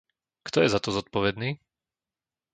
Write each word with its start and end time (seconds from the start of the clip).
Kto 0.49 0.57
je 0.65 0.73
za 0.75 0.79
to 0.83 0.89
zodpovedný? 0.97 1.49